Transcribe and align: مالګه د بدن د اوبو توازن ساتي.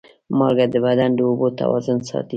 مالګه 0.37 0.65
د 0.73 0.75
بدن 0.85 1.11
د 1.15 1.19
اوبو 1.27 1.47
توازن 1.59 1.97
ساتي. 2.07 2.29